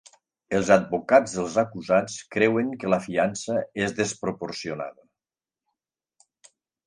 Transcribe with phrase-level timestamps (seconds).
[0.59, 3.57] Els advocats dels acusats creuen que la fiança
[3.87, 6.53] és desproporcionada